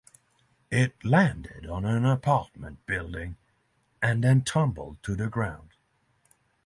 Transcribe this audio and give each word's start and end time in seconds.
It 0.71 1.05
landed 1.05 1.67
on 1.67 1.85
an 1.85 2.05
apartment 2.07 2.87
building 2.87 3.37
and 4.01 4.23
then 4.23 4.41
tumbled 4.43 4.97
to 5.03 5.15
the 5.15 5.27
ground. 5.29 5.73